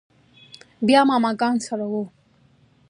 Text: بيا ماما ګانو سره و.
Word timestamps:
بيا 0.87 1.01
ماما 1.09 1.31
ګانو 1.41 1.65
سره 1.67 1.85
و. 1.91 1.93